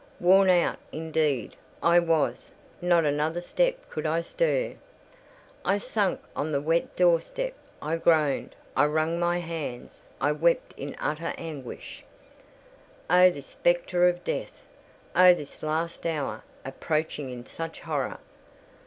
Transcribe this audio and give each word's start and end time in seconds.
Worn 0.19 0.49
out, 0.49 0.79
indeed, 0.91 1.55
I 1.83 1.99
was; 1.99 2.49
not 2.81 3.05
another 3.05 3.39
step 3.39 3.87
could 3.87 4.07
I 4.07 4.21
stir. 4.21 4.73
I 5.63 5.77
sank 5.77 6.19
on 6.35 6.51
the 6.51 6.59
wet 6.59 6.95
doorstep: 6.95 7.53
I 7.83 7.97
groaned—I 7.97 8.85
wrung 8.87 9.19
my 9.19 9.37
hands—I 9.37 10.31
wept 10.31 10.73
in 10.75 10.95
utter 10.99 11.35
anguish. 11.37 12.03
Oh, 13.11 13.29
this 13.29 13.45
spectre 13.45 14.07
of 14.09 14.23
death! 14.23 14.65
Oh, 15.15 15.35
this 15.35 15.61
last 15.61 16.03
hour, 16.07 16.41
approaching 16.65 17.29
in 17.29 17.45
such 17.45 17.81
horror! 17.81 18.17